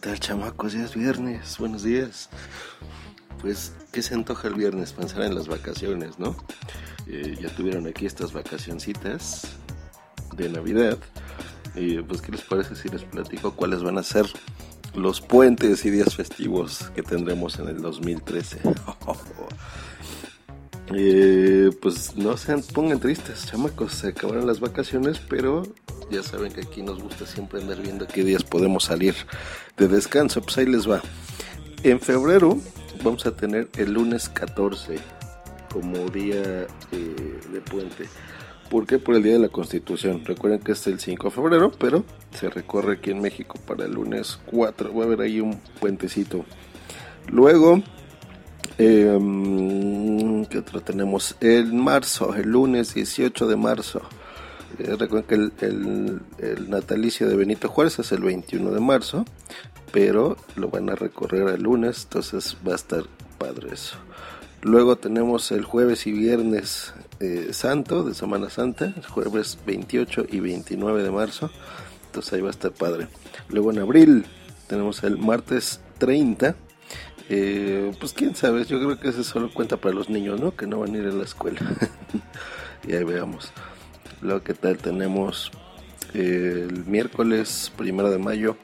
[0.00, 0.72] Tal, chamacos?
[0.72, 1.56] Ya es viernes.
[1.58, 2.30] Buenos días.
[3.40, 4.92] Pues, ¿qué se antoja el viernes?
[4.92, 6.36] Pensar en las vacaciones, ¿no?
[7.06, 9.42] Eh, ya tuvieron aquí estas vacacioncitas
[10.36, 10.98] de Navidad.
[11.74, 14.26] Y pues, ¿qué les parece si les platico cuáles van a ser
[14.94, 18.60] los puentes y días festivos que tendremos en el 2013?
[20.92, 23.92] Eh, pues no se pongan tristes, chamacos.
[23.92, 25.62] Se acabaron las vacaciones, pero
[26.10, 29.14] ya saben que aquí nos gusta siempre andar viendo qué días podemos salir
[29.76, 30.42] de descanso.
[30.42, 31.00] Pues ahí les va.
[31.82, 32.58] En febrero
[33.02, 34.98] vamos a tener el lunes 14
[35.72, 38.08] como día eh, de puente.
[38.68, 38.98] ¿Por qué?
[38.98, 40.24] Por el Día de la Constitución.
[40.24, 43.92] Recuerden que es el 5 de febrero, pero se recorre aquí en México para el
[43.92, 44.94] lunes 4.
[44.94, 46.44] Va a haber ahí un puentecito.
[47.28, 47.82] Luego,
[48.78, 51.36] eh, ¿qué otro tenemos?
[51.40, 54.02] El marzo, el lunes 18 de marzo.
[54.80, 59.26] Eh, recuerden que el, el, natalicio de Benito Juárez es el 21 de marzo,
[59.92, 63.04] pero lo van a recorrer el lunes, entonces va a estar
[63.38, 63.96] padre eso.
[64.62, 70.40] Luego tenemos el jueves y viernes eh, santo de Semana Santa, el jueves 28 y
[70.40, 71.50] 29 de marzo,
[72.06, 73.08] entonces ahí va a estar padre.
[73.48, 74.24] Luego en abril
[74.66, 76.56] tenemos el martes 30.
[77.28, 80.56] Eh, pues quién sabe, yo creo que ese solo cuenta para los niños, ¿no?
[80.56, 81.60] Que no van a ir a la escuela.
[82.88, 83.52] y ahí veamos.
[84.22, 84.76] Luego, ¿qué tal?
[84.76, 85.50] Tenemos
[86.12, 88.56] eh, el miércoles primero de mayo.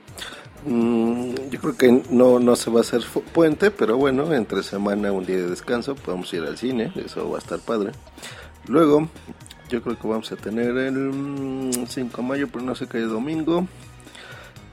[0.67, 3.03] Mm, yo creo que no, no se va a hacer
[3.33, 7.39] puente, pero bueno, entre semana, un día de descanso, podemos ir al cine, eso va
[7.39, 7.93] a estar padre.
[8.66, 9.09] Luego,
[9.71, 13.66] yo creo que vamos a tener el 5 de mayo, pero no sé qué domingo.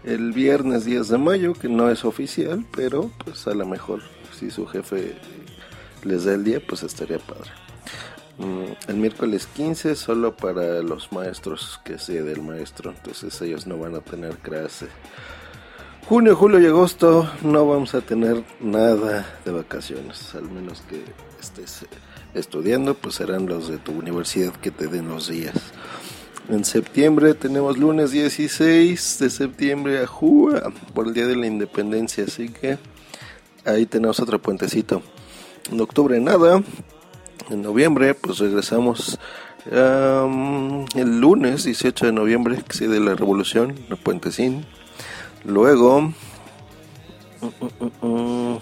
[0.03, 4.01] El viernes 10 de mayo, que no es oficial, pero pues a lo mejor
[4.37, 5.15] si su jefe
[6.03, 7.51] les da el día, pues estaría padre.
[8.87, 13.95] El miércoles 15 solo para los maestros que sea del maestro, entonces ellos no van
[13.95, 14.87] a tener clase.
[16.09, 21.01] Junio, julio y agosto no vamos a tener nada de vacaciones, al menos que
[21.39, 21.85] estés
[22.33, 25.55] estudiando, pues serán los de tu universidad que te den los días.
[26.49, 32.25] En septiembre tenemos lunes 16 de septiembre a Jua por el Día de la Independencia,
[32.25, 32.77] así que
[33.63, 35.01] ahí tenemos otro puentecito.
[35.71, 36.61] En octubre nada,
[37.49, 39.19] en noviembre pues regresamos
[39.65, 44.65] el lunes 18 de noviembre, que de la revolución, el puentecín.
[45.45, 46.13] Luego,
[47.41, 48.59] uh, uh, uh,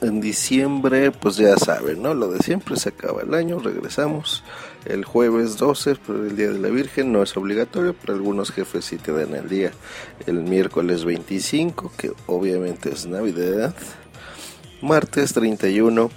[0.00, 2.14] en diciembre, pues ya saben, ¿no?
[2.14, 4.42] Lo de siempre, se acaba el año, regresamos
[4.84, 8.84] el jueves 12, por el Día de la Virgen, no es obligatorio, pero algunos jefes
[8.84, 9.70] sí te dan el día.
[10.26, 13.74] El miércoles 25, que obviamente es Navidad.
[14.82, 16.10] Martes 31,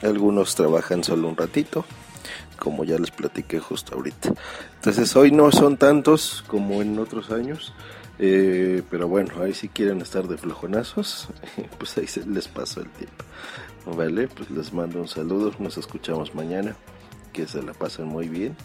[0.00, 1.84] algunos trabajan solo un ratito,
[2.58, 4.32] como ya les platiqué justo ahorita.
[4.76, 7.74] Entonces hoy no son tantos como en otros años,
[8.18, 11.28] eh, pero bueno, ahí si quieren estar de flojonazos,
[11.78, 13.22] pues ahí se les pasa el tiempo.
[13.84, 16.74] Vale, pues les mando un saludo, nos escuchamos mañana,
[17.34, 18.56] que se la pasen muy bien.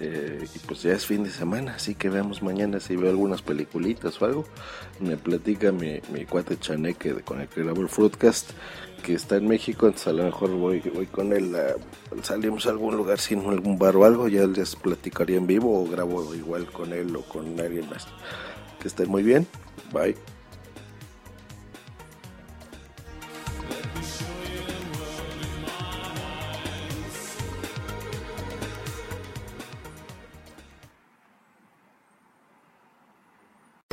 [0.00, 3.42] Eh, y pues ya es fin de semana, así que veamos mañana si veo algunas
[3.42, 4.44] peliculitas o algo.
[5.00, 8.50] Me platica mi, mi cuate Chaneque de, con el que grabo el Fruitcast,
[8.98, 11.56] que está en México, entonces a lo mejor voy, voy con él,
[12.22, 15.88] salimos a algún lugar, sin algún bar o algo, ya les platicaría en vivo o
[15.88, 18.06] grabo igual con él o con alguien más.
[18.80, 19.46] Que estén muy bien,
[19.92, 20.14] bye.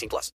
[0.00, 0.28] 18 plus.